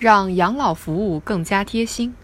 [0.00, 2.14] 让养老服务更加贴心。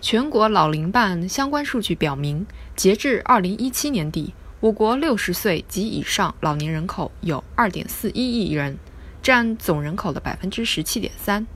[0.00, 8.76] 全国老龄办相关数据表明，截至二零一七年底，我国六十岁及以上老年人口有二点四一亿人，
[9.22, 11.46] 占总人口的百分之十七点三。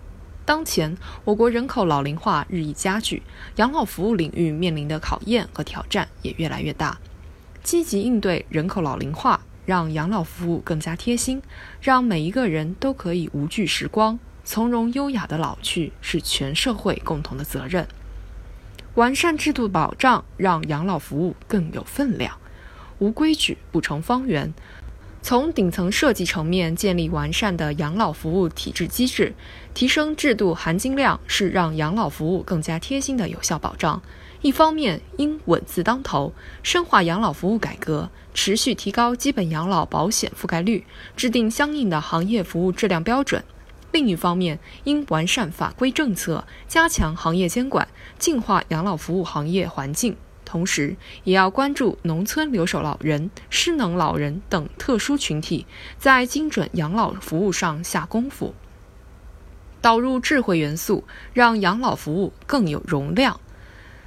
[0.45, 3.25] 当前，我国人口老龄化日益加剧，
[3.57, 6.97] 养老服务领域面临的考验和挑战也越来越大。
[7.65, 11.43] 积极应对人口老龄化，让养老服务更加贴心，
[11.81, 14.17] 让每一个人都可以无惧时光。
[14.45, 17.89] 从容优雅的老去是全社会共同的责任。
[18.95, 22.39] 完善制度保障，让养老服务更有分量。
[23.01, 24.55] 无规矩不成方圆。
[25.21, 29.35] 从顶层设计层面建立完善的养老服务体制机制，
[29.73, 34.03] 提升制度含金量，是让养老服务更加贴心的有效保障。
[34.43, 40.85] 一方面，应稳字当头，深化养老服务改革，持续提高基本养老保险覆盖率，
[41.17, 43.43] 制定相应的行业服务质量标准。
[43.95, 47.87] 另一方面，应完善法规政策，加强行业监管，
[48.19, 50.17] 净化养老服务行业环境。
[50.45, 55.65] 同时，也要关注农村留守老人、失能老人等特殊群体，
[55.97, 58.53] 在精准养老服务上下功夫，
[59.81, 63.41] 导入智慧元素，让养老服务更有容量。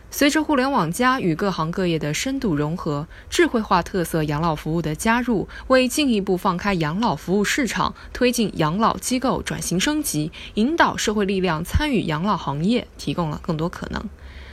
[0.10, 14.04] 随着互联网加与各行各业的深度融合，智慧化特色养老服务的加入，为进一步放开养老服务市场、推进养老机构转型升级、引导社会力量参与养老行业提供了更多可能。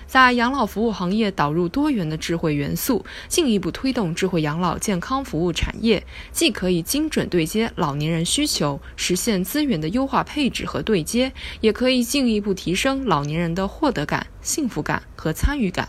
[0.07, 15.89] 在养老服务行业导入多元的智慧元素，进一步推动智慧养老健康服务产业，既可以精准对接老年人需求，实现资源的优化配置和对接，也可以进一步提升老年人的获得感、幸福感和参与感，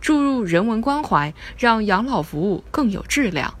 [0.00, 3.54] 注入人文关怀，让养老服务更有质量。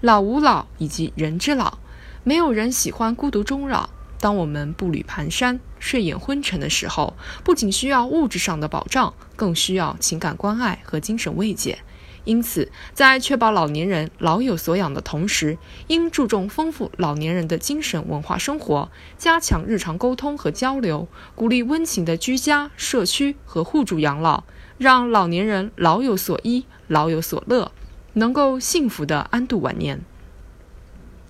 [0.00, 1.78] 老吾老以及人之老，
[2.24, 3.90] 没有人喜欢孤独终老。
[4.22, 11.80] 当我们步履蹒跚、睡眼昏沉的时候，不仅需要物质上的保障，更需要情感关爱和精神慰藉。
[12.22, 24.44] 因此，在确保老年人老有所养的同时，应注重丰富老年人的精神文化生活，加强日常沟通和交流，鼓励温情的居家、社区和互助养老，
[24.78, 27.72] 让老年人老有所依、老有所乐，
[28.12, 30.00] 能够幸福地安度晚年。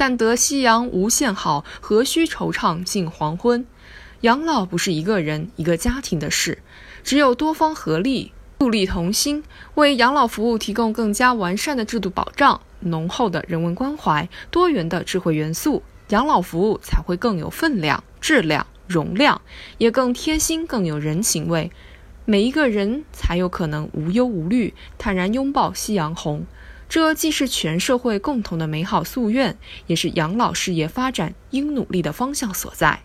[0.02, 3.64] 但得夕阳无限好，何须惆怅近黄昏？
[4.22, 6.58] 养老不是一个人、一个家庭的事，
[7.04, 9.44] 只有多方合力，互力同心，
[9.76, 19.40] 为养老服务提供更加完善的制度保障、浓厚的人文关怀、多元的智慧元素，养老服务才会更有分量、质量、容量，
[19.78, 21.70] 也更贴心、更有人情味。
[22.24, 26.44] 每一个人才有可能无忧无虑，坦然拥抱夕阳红。
[26.92, 33.00] 这既是全社会共同的美好夙愿，也是养老事业发展应努力的方向所在。